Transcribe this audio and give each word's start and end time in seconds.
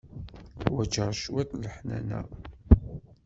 Ḥwaǧeɣ 0.65 1.09
cwiṭ 1.21 1.51
n 1.55 1.59
leḥnana. 1.63 2.19